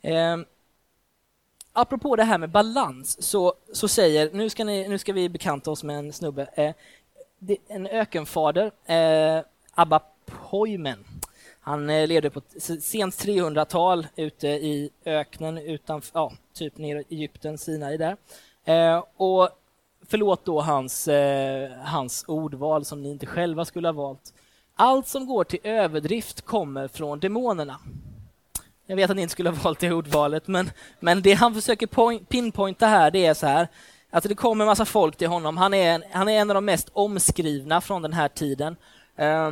[0.01, 0.37] Eh,
[1.75, 5.71] apropå det här med balans så, så säger, nu ska, ni, nu ska vi bekanta
[5.71, 6.73] oss med en snubbe, eh,
[7.39, 11.05] det, en ökenfader, eh, Abba Poimen.
[11.59, 12.41] Han eh, levde på
[12.81, 18.17] sent 300-tal ute i öknen utanför, ja, typ nere i Egypten, Sinai där.
[18.65, 19.49] Eh, och
[20.07, 24.33] förlåt då hans, eh, hans ordval som ni inte själva skulle ha valt.
[24.75, 27.79] Allt som går till överdrift kommer från demonerna.
[28.87, 31.87] Jag vet att ni inte skulle ha valt det ordvalet, men, men det han försöker
[31.87, 33.67] point, pinpointa här, det är så här
[34.09, 35.57] att det kommer en massa folk till honom.
[35.57, 38.75] Han är en, han är en av de mest omskrivna från den här tiden.
[39.15, 39.51] Eh,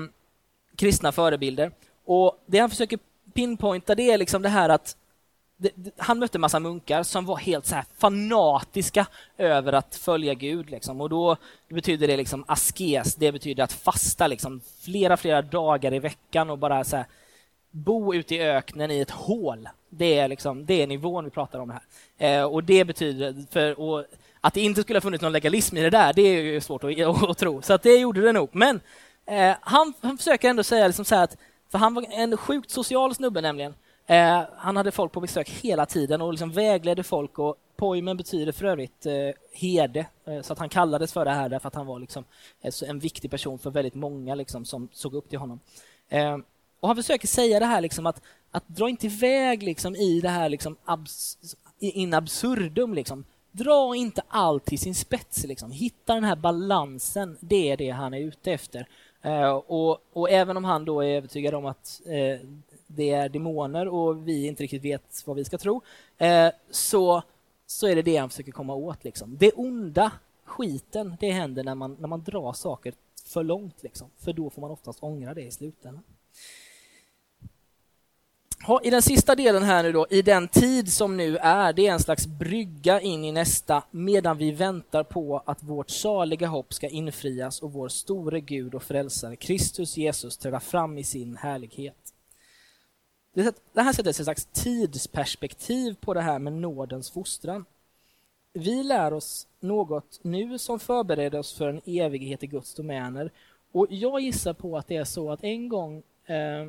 [0.75, 1.71] kristna förebilder.
[2.05, 2.99] Och det han försöker
[3.33, 4.97] pinpointa det är liksom det här att
[5.57, 9.05] det, det, han mötte en massa munkar som var helt så fanatiska
[9.37, 10.69] över att följa Gud.
[10.69, 11.01] Liksom.
[11.01, 11.37] Och då
[11.69, 16.57] betyder det liksom askes, det betyder att fasta liksom, flera, flera dagar i veckan och
[16.57, 17.05] bara så här,
[17.73, 19.69] bo ute i öknen i ett hål.
[19.89, 21.81] Det är, liksom, det är nivån vi pratar om här.
[22.17, 24.05] Eh, och det betyder, för, och
[24.41, 26.83] att det inte skulle ha funnits någon legalism i det där, det är ju svårt
[26.83, 27.61] att, att, att tro.
[27.61, 28.49] Så att det gjorde det nog.
[28.51, 28.79] Men
[29.25, 31.37] eh, han, han försöker ändå säga liksom så att,
[31.71, 33.73] för han var en sjukt social snubbe nämligen.
[34.07, 38.51] Eh, han hade folk på besök hela tiden och liksom vägledde folk och Poimen betyder
[38.51, 39.13] för övrigt eh,
[39.51, 42.23] herde, eh, så att han kallades för det här därför att han var liksom,
[42.61, 45.59] eh, en viktig person för väldigt många liksom, som såg upp till honom.
[46.09, 46.37] Eh,
[46.83, 50.29] och Han försöker säga det här liksom att, att dra inte iväg liksom, i det
[50.29, 51.37] här liksom, abs,
[51.79, 52.93] in absurdum.
[52.93, 53.23] Liksom.
[53.51, 55.43] Dra inte allt till sin spets.
[55.43, 55.71] Liksom.
[55.71, 58.87] Hitta den här balansen, det är det han är ute efter.
[59.21, 62.47] Eh, och, och, även om han då är övertygad om att eh,
[62.87, 65.81] det är demoner och vi inte riktigt vet vad vi ska tro,
[66.17, 67.23] eh, så,
[67.67, 69.03] så är det det han försöker komma åt.
[69.03, 69.37] Liksom.
[69.37, 70.11] Det onda,
[70.45, 72.93] skiten, det händer när man, när man drar saker
[73.25, 73.83] för långt.
[73.83, 74.09] Liksom.
[74.17, 76.03] För då får man oftast ångra det i slutändan.
[78.83, 81.91] I den sista delen här nu då, i den tid som nu är, det är
[81.91, 86.87] en slags brygga in i nästa medan vi väntar på att vårt saliga hopp ska
[86.87, 92.13] infrias och vår store Gud och frälsare Kristus Jesus träda fram i sin härlighet.
[93.33, 97.65] Det här sätter ett slags tidsperspektiv på det här med nådens fostran.
[98.53, 103.31] Vi lär oss något nu som förbereder oss för en evighet i Guds domäner
[103.71, 106.67] och jag gissar på att det är så att en gång eh,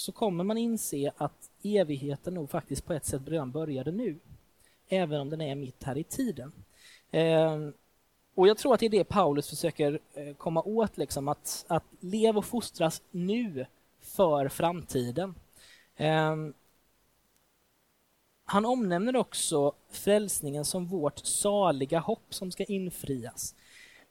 [0.00, 4.18] så kommer man inse att evigheten nog faktiskt på ett sätt redan började nu.
[4.88, 6.52] Även om den är mitt här i tiden.
[7.10, 7.72] Ehm,
[8.34, 11.84] och jag tror att det är det Paulus försöker eh, komma åt, liksom, att, att
[12.00, 13.66] leva och fostras nu
[14.00, 15.34] för framtiden.
[15.96, 16.54] Ehm,
[18.44, 23.54] han omnämner också frälsningen som vårt saliga hopp som ska infrias.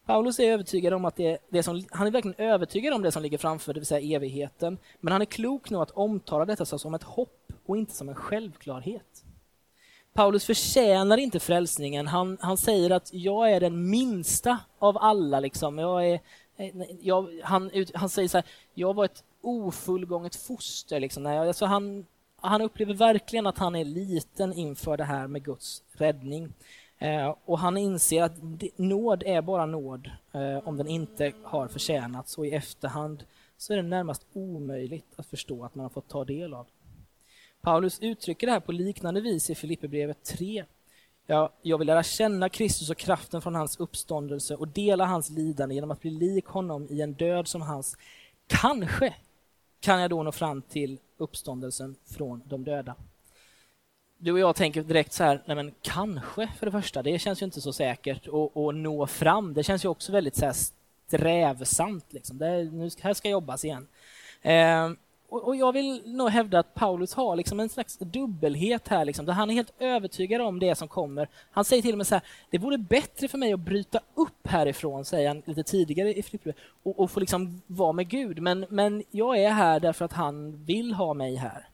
[0.09, 3.23] Paulus är övertygad om att det, det som, han är verkligen övertygad om det som
[3.23, 4.77] ligger framför, det vill säga evigheten.
[4.99, 8.15] Men han är klok nog att omtala detta som ett hopp och inte som en
[8.15, 9.23] självklarhet.
[10.13, 12.07] Paulus förtjänar inte frälsningen.
[12.07, 15.39] Han, han säger att jag är den minsta av alla.
[15.39, 15.77] Liksom.
[15.77, 16.19] Jag är,
[17.01, 20.99] jag, han, han säger så här, jag var ett ofullgånget foster.
[20.99, 21.25] Liksom.
[21.25, 22.05] Alltså han,
[22.41, 26.53] han upplever verkligen att han är liten inför det här med Guds räddning.
[26.99, 28.33] Eh, och han inser att
[28.75, 33.23] nåd är bara nåd eh, om den inte har förtjänats och i efterhand
[33.57, 36.67] så är det närmast omöjligt att förstå att man har fått ta del av.
[37.61, 40.65] Paulus uttrycker det här på liknande vis i Filipperbrevet 3.
[41.25, 45.75] Ja, jag vill lära känna Kristus och kraften från hans uppståndelse och dela hans lidande
[45.75, 47.97] genom att bli lik honom i en död som hans.
[48.47, 49.15] Kanske
[49.79, 52.95] kan jag då nå fram till uppståndelsen från de döda
[54.21, 57.41] du och jag tänker direkt så här, nej men kanske för det första, det känns
[57.41, 59.53] ju inte så säkert att nå fram.
[59.53, 60.55] Det känns ju också väldigt så här
[61.07, 62.13] strävsamt.
[62.13, 62.37] Liksom.
[62.37, 63.87] Det, nu här ska jobbas igen.
[64.41, 64.89] Eh,
[65.29, 69.25] och, och, jag vill nog hävda att Paulus har liksom en slags dubbelhet här, liksom,
[69.25, 71.27] där han är helt övertygad om det som kommer.
[71.51, 74.47] Han säger till och med så här, det vore bättre för mig att bryta upp
[74.47, 76.53] härifrån, säger han lite tidigare i Filippe,
[76.83, 78.41] och, och få liksom vara med Gud.
[78.41, 81.68] Men, men jag är här därför att han vill ha mig här.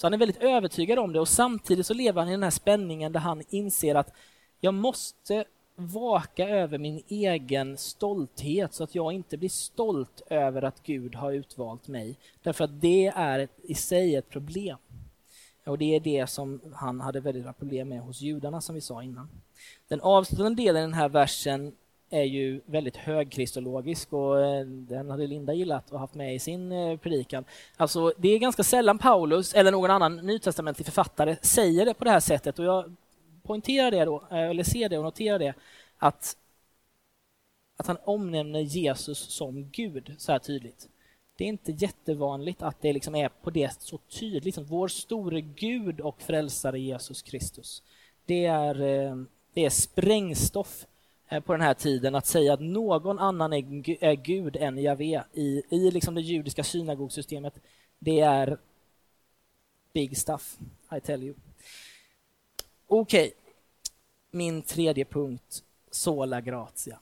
[0.00, 2.50] Så han är väldigt övertygad om det och samtidigt så lever han i den här
[2.50, 4.12] spänningen där han inser att
[4.60, 10.82] jag måste vaka över min egen stolthet så att jag inte blir stolt över att
[10.82, 12.16] Gud har utvalt mig.
[12.42, 14.78] Därför att det är ett, i sig ett problem.
[15.66, 19.02] Och det är det som han hade väldigt problem med hos judarna som vi sa
[19.02, 19.28] innan.
[19.88, 21.72] Den avslutande delen i den här versen
[22.10, 26.72] är ju väldigt högkristologisk och eh, den hade Linda gillat och haft med i sin
[26.72, 27.44] eh, predikan.
[27.76, 32.10] Alltså, det är ganska sällan Paulus eller någon annan nytestamentlig författare säger det på det
[32.10, 32.96] här sättet och jag
[33.42, 35.54] poängterar det då, eh, eller ser det och noterar det,
[35.98, 36.36] att,
[37.76, 40.88] att han omnämner Jesus som Gud så här tydligt.
[41.36, 44.54] Det är inte jättevanligt att det liksom är på det så tydligt.
[44.54, 47.82] som vår store Gud och frälsare Jesus Kristus.
[48.26, 48.74] Det är,
[49.54, 50.86] det är sprängstoff
[51.30, 55.62] Eh, på den här tiden att säga att någon annan är, Gud än Javé i,
[55.68, 57.54] i liksom det judiska synagogsystemet,
[57.98, 58.58] det är
[59.92, 60.58] big stuff,
[60.96, 61.34] I tell you.
[62.86, 63.32] Okej, okay.
[64.30, 66.98] min tredje punkt, sola gratia.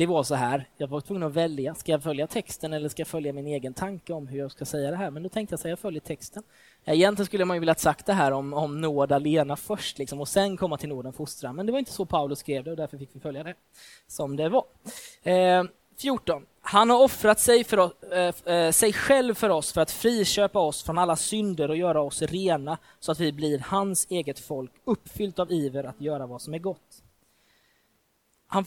[0.00, 3.00] Det var så här, jag var tvungen att välja, ska jag följa texten eller ska
[3.00, 5.10] jag följa min egen tanke om hur jag ska säga det här?
[5.10, 6.42] Men då tänkte jag säga jag följer texten.
[6.84, 10.28] Egentligen skulle man ju vilja sagt det här om, om nåd alena först liksom, och
[10.28, 11.56] sen komma till nåden fostran.
[11.56, 13.54] Men det var inte så Paulus skrev det och därför fick vi följa det
[14.06, 14.64] som det var.
[15.22, 15.64] Eh,
[15.98, 16.46] 14.
[16.60, 20.58] Han har offrat sig, för oss, eh, eh, sig själv för oss för att friköpa
[20.58, 24.72] oss från alla synder och göra oss rena så att vi blir hans eget folk,
[24.84, 27.02] uppfyllt av iver att göra vad som är gott.
[28.46, 28.64] Han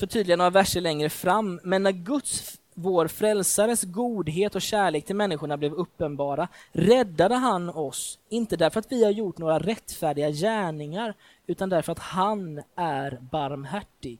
[0.00, 5.56] förtydligar några verser längre fram, men när Guds vår frälsares godhet och kärlek till människorna
[5.56, 11.14] blev uppenbara räddade han oss, inte därför att vi har gjort några rättfärdiga gärningar,
[11.46, 14.18] utan därför att han är barmhärtig.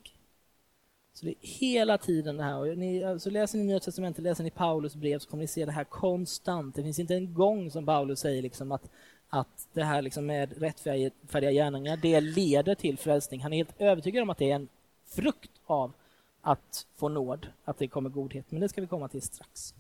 [1.15, 2.57] Så det är hela tiden det här.
[2.57, 5.65] Och ni, så läser ni Nya Testamentet, läser ni Paulus brev så kommer ni se
[5.65, 6.75] det här konstant.
[6.75, 8.91] Det finns inte en gång som Paulus säger liksom att,
[9.29, 13.41] att det här liksom med rättfärdiga gärningar, det leder till frälsning.
[13.41, 14.69] Han är helt övertygad om att det är en
[15.07, 15.93] frukt av
[16.41, 18.51] att få nåd, att det kommer godhet.
[18.51, 19.75] Men det ska vi komma till strax.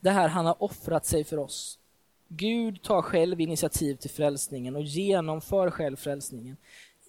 [0.00, 1.78] Det här, han har offrat sig för oss.
[2.28, 6.56] Gud tar själv initiativ till frälsningen och genomför själv frälsningen.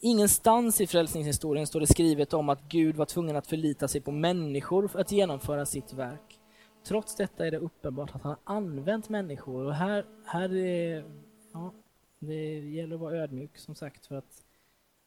[0.02, 4.12] Ingenstans i frälsningshistorien står det skrivet om att Gud var tvungen att förlita sig på
[4.12, 6.40] människor för att genomföra sitt verk.
[6.84, 11.06] Trots detta är det uppenbart att han har använt människor och här, här är,
[11.54, 11.74] ja,
[12.20, 14.44] det gäller att vara ödmjuk som sagt för att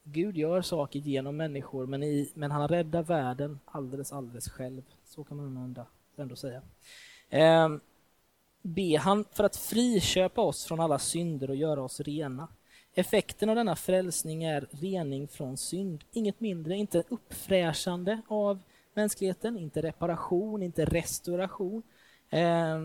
[0.04, 4.82] Gud gör saker genom människor, men, i, men han räddar världen alldeles, alldeles själv.
[5.04, 5.86] Så kan man ändå,
[6.16, 6.62] ändå säga.
[7.28, 7.68] Eh,
[8.62, 12.48] be han för att friköpa oss från alla synder och göra oss rena.
[12.94, 16.04] Effekten av denna frälsning är rening från synd.
[16.12, 18.58] Inget mindre, inte uppfräschande av
[18.94, 21.82] mänskligheten, inte reparation, inte restauration.
[22.30, 22.84] Eh,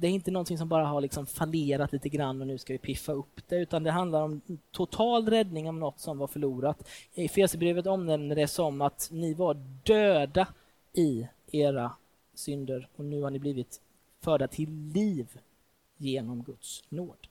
[0.00, 2.78] det är inte någonting som bara har liksom fallerat lite grann och nu ska vi
[2.78, 4.40] piffa upp det, utan det handlar om
[4.70, 6.88] total räddning av något som var förlorat.
[7.14, 10.48] I Efesierbrevet omnämner det som att ni var döda
[10.92, 11.92] i era
[12.34, 13.80] synder och nu har ni blivit
[14.20, 15.38] förda till liv
[15.96, 17.26] genom Guds nåd.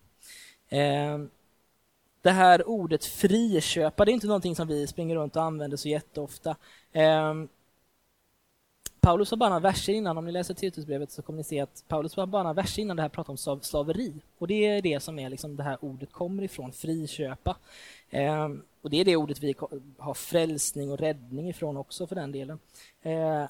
[0.70, 1.30] Ehm,
[2.22, 5.90] det här ordet friköpa, det är inte någonting som vi springer runt och använder så
[5.90, 6.56] jätteofta.
[6.92, 7.48] Ehm,
[9.10, 11.84] Paulus har bara några verser innan, om ni läser Titusbrevet så kommer ni se att
[11.88, 14.14] Paulus har bara några verser innan det här pratar om slaveri.
[14.38, 17.58] Och det är det som är liksom det här ordet kommer ifrån, friköpa.
[18.10, 18.50] Eh,
[18.82, 19.56] och det är det ordet vi
[19.98, 22.60] har frälsning och räddning ifrån också för den delen.
[23.02, 23.46] Eh,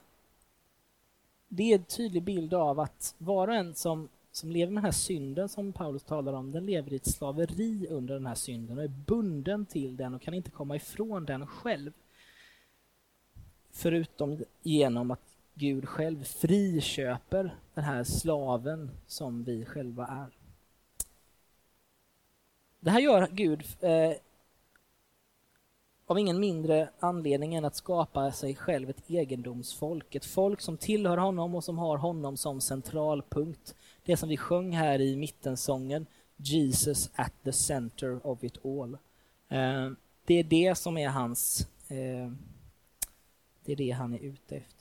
[1.47, 4.85] det är en tydlig bild av att var och en som, som lever med den
[4.85, 8.77] här synden som Paulus talar om, den lever i ett slaveri under den här synden
[8.77, 11.91] och är bunden till den och kan inte komma ifrån den själv.
[13.71, 15.28] Förutom genom att
[15.59, 20.37] Gud själv friköper den här slaven som vi själva är.
[22.79, 24.13] Det här gör Gud eh,
[26.05, 30.15] av ingen mindre anledning än att skapa sig själv ett egendomsfolk.
[30.15, 33.75] Ett folk som tillhör honom och som har honom som centralpunkt.
[34.03, 36.05] Det som vi sjöng här i mittensången,
[36.35, 38.97] Jesus at the center of it all.
[39.49, 39.91] Eh,
[40.25, 41.67] det är det som är hans...
[41.87, 42.31] Eh,
[43.65, 44.78] det är det han är ute efter.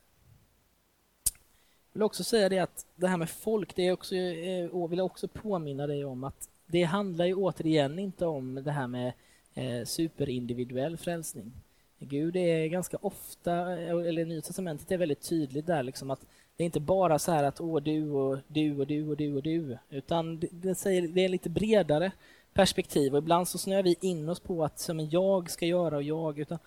[1.99, 4.99] Jag vill också säga det att det här med folk, det är också, eh, vill
[4.99, 9.13] jag också påminna dig om att det handlar ju återigen inte om det här med
[9.55, 11.53] eh, superindividuell frälsning.
[11.99, 16.21] Gud är ganska ofta, eh, eller Nya Testamentet är väldigt tydligt där liksom att
[16.57, 19.35] det är inte bara så här att åh du och du och du och du
[19.35, 22.13] och du, utan det, det säger, det är lite bredare
[22.53, 26.03] perspektiv och ibland så snöar vi in oss på att som jag ska göra och
[26.03, 26.59] jag, utan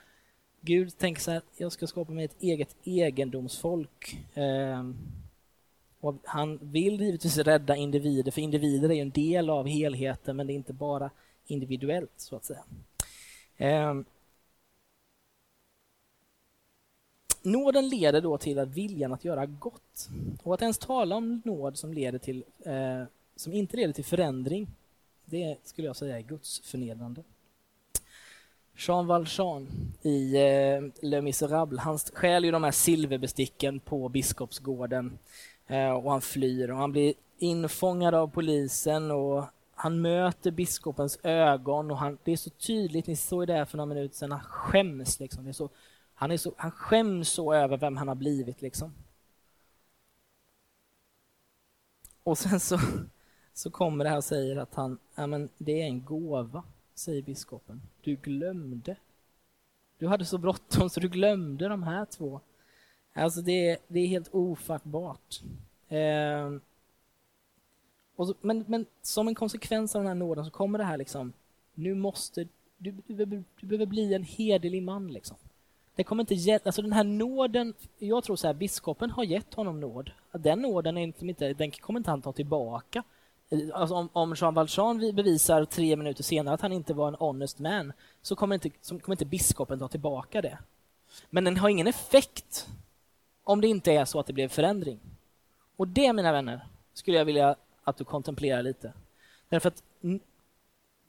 [0.62, 4.18] Gud tänker så här, jag ska skapa mig ett eget egendomsfolk.
[4.34, 4.84] Eh,
[6.02, 10.48] och han vill givetvis rädda individer, för individer är ju en del av helheten, men
[10.48, 11.10] det är inte bara
[11.48, 12.64] individuellt, så att säga.
[13.58, 13.96] Eh,
[17.42, 20.10] nåden leder då till att viljan att göra gott.
[20.44, 23.04] Och att ens tala om nåd som, leder till, eh,
[23.36, 24.68] som inte leder till förändring,
[25.26, 27.24] det skulle jag säga är gudsförnedrande.
[28.76, 29.68] Jean Valjean
[30.02, 35.18] i eh, Le Misérables, han stjäl ju de här silverbesticken på Biskopsgården
[35.68, 39.46] Eh, och han flyr och han blir infångad av polisen och
[39.76, 43.86] han möter biskopens ögon och han, det är så tydligt, ni såg det för några
[43.86, 45.44] minuter sedan, han skäms liksom.
[45.44, 45.70] Det är så,
[46.14, 48.94] han, är så, han skäms så över vem han har blivit liksom.
[52.24, 52.80] Och sen så,
[53.54, 56.64] så kommer det här och säger att han, ja men det är en gåva,
[56.96, 57.82] säger biskopen.
[58.02, 58.96] Du glömde.
[59.98, 62.42] Du hade så bråttom så du glömde de här två.
[63.14, 65.42] Alltså det, är, det är helt ofattbart.
[65.90, 66.52] Eh,
[68.18, 71.34] så, men, men som en konsekvens av den här nåden så kommer det här liksom,
[71.74, 72.48] nu måste,
[72.78, 75.38] du, du, du, du behöver bli en hederlig man liksom.
[75.96, 79.54] Det kommer inte ge, alltså den här nåden, jag tror så här, biskopen har gett
[79.54, 80.12] honom nåd.
[80.32, 83.04] Den nåden är inte, inte den kommer inte han ta tillbaka.
[83.74, 87.60] Alltså om, om Jean Valjean bevisar tre minuter senare att han inte var en honest
[87.60, 90.58] man så kommer inte, så kommer inte biskopen ta tillbaka det.
[91.30, 92.68] Men den har ingen effekt
[93.44, 95.00] om det inte är så att det blev förändring.
[95.76, 98.94] Och det, mina vänner, skulle jag vilja att du kontemplerar lite.
[99.50, 99.84] Därför att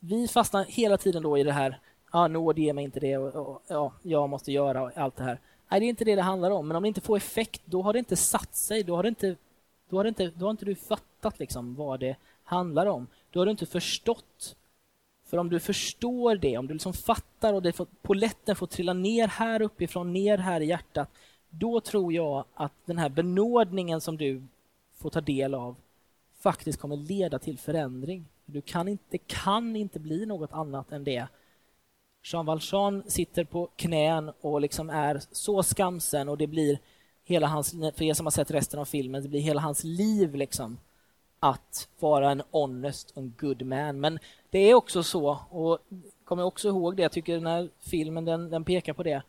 [0.01, 1.81] vi fastnar hela tiden då i det här,
[2.13, 5.25] ja, nåd ger mig inte det och, och ja, jag måste göra och allt det
[5.25, 5.39] här.
[5.69, 6.69] Nej, det är inte det det handlar om.
[6.69, 8.83] Men om det inte får effekt, då har det inte satt sig.
[8.83, 9.37] Då har, det inte,
[9.89, 13.07] då har, det inte, då har inte du fattat liksom vad det handlar om.
[13.31, 14.57] Då har du inte förstått.
[15.27, 18.93] För om du förstår det, om du liksom fattar och det får, poletten får trilla
[18.93, 21.09] ner här uppifrån, ner här i hjärtat,
[21.55, 24.43] då tror jag att den här benådningen som du
[24.97, 25.77] får ta del av
[26.41, 28.25] faktiskt kommer leda till förändring.
[28.45, 31.27] Du kan inte, det kan inte bli något annat än det.
[32.23, 36.79] Jean Valjean sitter på knän och liksom är så skamsen och det blir
[37.25, 40.35] hela hans, för er som har sett resten av filmen, det blir hela hans liv
[40.35, 40.79] liksom
[41.41, 44.01] att vara en honest en good man.
[44.01, 44.19] Men
[44.51, 45.79] det är också så, och
[46.25, 49.23] kommer också ihåg det, jag tycker den här filmen den, den pekar på det.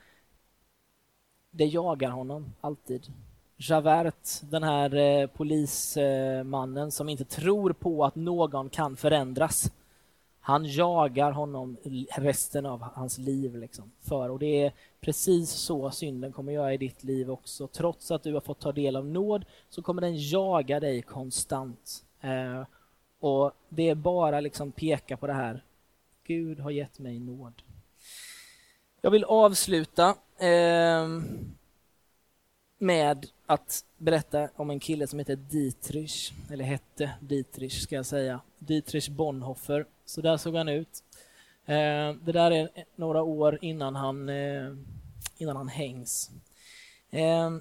[1.55, 3.11] Det jagar honom alltid.
[3.57, 9.71] Javert, den här eh, polismannen som inte tror på att någon kan förändras.
[10.39, 11.77] Han jagar honom
[12.15, 13.55] resten av hans liv.
[13.55, 17.67] Liksom, för, och Det är precis så synden kommer göra i ditt liv också.
[17.67, 22.03] Trots att du har fått ta del av nåd så kommer den jaga dig konstant.
[22.21, 22.63] Eh,
[23.19, 25.63] och Det är bara liksom peka på det här.
[26.23, 27.53] Gud har gett mig nåd.
[29.05, 31.07] Jag vill avsluta eh,
[32.77, 38.39] med att berätta om en kille som heter Dietrich, eller hette Dietrich ska jag säga.
[38.59, 39.85] Dietrich Bonhoeffer.
[40.05, 41.03] Så där såg han ut.
[41.65, 44.73] Eh, det där är några år innan han, eh,
[45.37, 46.31] innan han hängs.
[47.09, 47.51] Eh,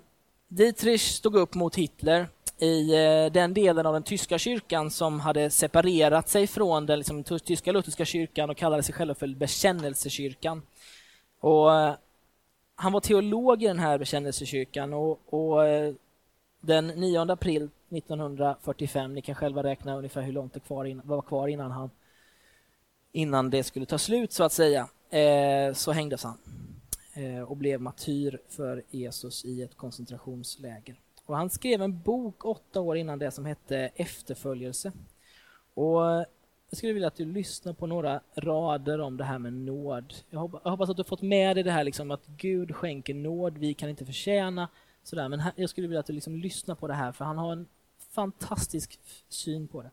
[0.48, 2.28] Dietrich stod upp mot Hitler
[2.58, 7.24] i eh, den delen av den tyska kyrkan som hade separerat sig från den liksom,
[7.24, 10.62] tyska lutherska kyrkan och kallade sig själva för bekännelsekyrkan.
[11.42, 11.94] Och eh,
[12.74, 15.94] han var teolog i den här bekännelsekyrkan och, och eh,
[16.60, 21.22] den 9 april 1945, ni kan själva räkna ungefär hur långt det kvar in, var
[21.22, 21.90] kvar innan, han,
[23.12, 24.88] innan det skulle ta slut så att säga.
[25.10, 26.38] Eh, så hängdes han
[27.46, 30.96] och blev martyr för Jesus i ett koncentrationsläger.
[31.26, 34.92] Och han skrev en bok åtta år innan det som hette Efterföljelse.
[35.74, 36.26] Och
[36.72, 40.14] jag skulle vilja att du lyssnar på några rader om det här med nåd.
[40.30, 43.58] Jag hoppas att du har fått med dig det här liksom att Gud skänker nåd,
[43.58, 44.68] vi kan inte förtjäna.
[45.02, 45.28] Sådär.
[45.28, 47.52] Men här, jag skulle vilja att du liksom lyssnar på det här för han har
[47.52, 47.66] en
[48.10, 49.90] fantastisk syn på det.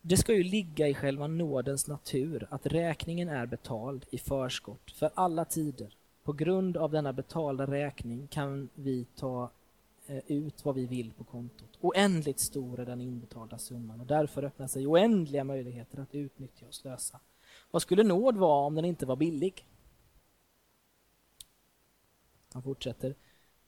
[0.00, 5.10] Det ska ju ligga i själva nådens natur att räkningen är betald i förskott för
[5.14, 5.96] alla tider.
[6.24, 9.50] På grund av denna betalda räkning kan vi ta
[10.06, 11.78] Eh, ut vad vi vill på kontot.
[11.80, 16.74] Oändligt stor är den inbetalda summan och därför öppnar sig oändliga möjligheter att utnyttja och
[16.74, 17.20] slösa.
[17.70, 19.66] Vad skulle nåd vara om den inte var billig?
[22.52, 23.14] Han fortsätter.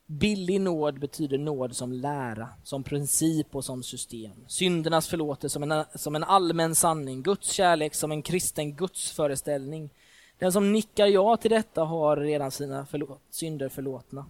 [0.06, 4.44] Billig nåd betyder nåd som lära, som princip och som system.
[4.46, 9.90] Syndernas förlåtelse som en, som en allmän sanning, Guds kärlek som en kristen gudsföreställning.
[10.38, 14.26] Den som nickar ja till detta har redan sina förlåt, synder förlåtna.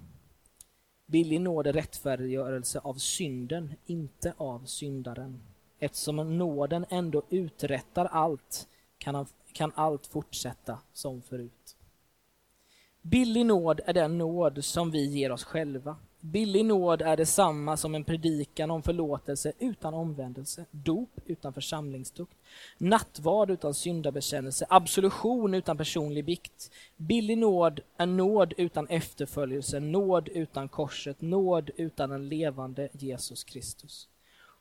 [1.06, 5.40] Billig nåd är rättfärdiggörelse av synden, inte av syndaren.
[5.78, 11.76] Eftersom nåden ändå uträttar allt kan, han, kan allt fortsätta som förut.
[13.02, 15.96] Billig nåd är den nåd som vi ger oss själva.
[16.32, 22.36] Billig nåd är detsamma som en predikan om förlåtelse utan omvändelse, dop utan församlingstukt,
[22.78, 26.70] nattvard utan syndabekännelse, absolution utan personlig bikt.
[26.96, 34.08] Billig nåd är nåd utan efterföljelse, nåd utan korset, nåd utan en levande Jesus Kristus.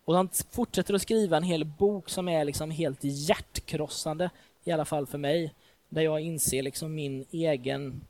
[0.05, 4.30] Och han fortsätter att skriva en hel bok som är liksom helt hjärtkrossande,
[4.63, 5.53] i alla fall för mig,
[5.89, 8.01] där jag inser liksom min egen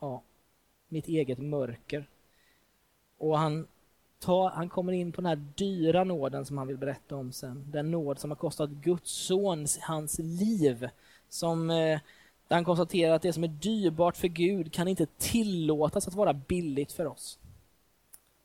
[0.00, 0.22] ja,
[0.88, 2.06] mitt eget mörker.
[3.18, 3.66] Och han,
[4.18, 7.64] tar, han kommer in på den här dyra nåden som han vill berätta om sen.
[7.70, 10.88] Den nåd som har kostat Guds son hans liv.
[11.28, 12.00] Som, eh,
[12.48, 16.32] där han konstaterar att det som är dyrbart för Gud kan inte tillåtas att vara
[16.32, 17.38] billigt för oss.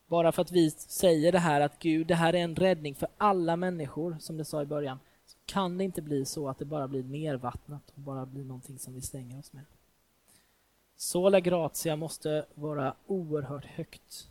[0.08, 3.08] Bara för att vi säger det här att Gud, det här är en räddning för
[3.18, 6.66] alla människor, som det sa i början, så kan det inte bli så att det
[6.66, 9.64] bara blir nervattnat och bara blir någonting som vi stänger oss med.
[10.98, 14.28] Sola gratia måste vara oerhört högt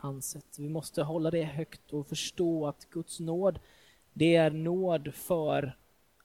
[0.00, 0.58] ansett.
[0.58, 3.58] Vi måste hålla det högt och förstå att Guds nåd,
[4.12, 5.76] det är nåd för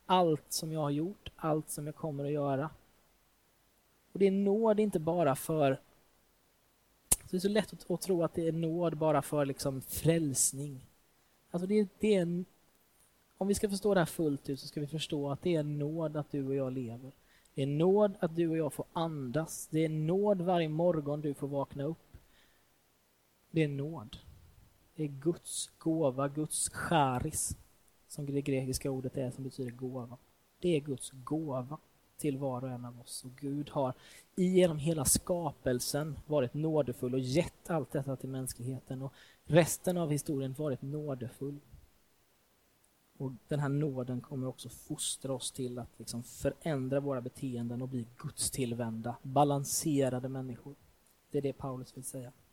[0.05, 2.69] allt som jag har gjort, allt som jag kommer att göra.
[4.11, 5.81] Och Det är nåd inte bara för...
[7.29, 10.81] det är så lätt att, att tro att det är nåd bara för liksom frälsning.
[11.51, 12.45] Alltså det, det är en,
[13.37, 15.63] om vi ska förstå det här fullt ut så ska vi förstå att det är
[15.63, 17.11] nåd att du och jag lever.
[17.53, 19.67] Det är nåd att du och jag får andas.
[19.67, 22.04] Det är nåd varje morgon du får vakna upp.
[23.55, 24.17] Det är nåd.
[24.95, 27.57] Det är Guds gåva, Guds charis,
[28.07, 30.17] som det grekiska ordet är, som betyder gåva.
[30.59, 31.77] Det är Guds gåva
[32.17, 33.23] till var och en av oss.
[33.23, 33.93] Och Gud har
[34.35, 39.01] genom hela skapelsen varit nådefull och gett allt detta till mänskligheten.
[39.01, 39.13] Och
[39.45, 41.59] resten av historien varit nådefull.
[43.17, 47.89] Och Den här nåden kommer också fostra oss till att liksom förändra våra beteenden och
[47.89, 50.75] bli Guds tillvända, balanserade människor.
[51.31, 52.31] Det är det Paulus vill säga.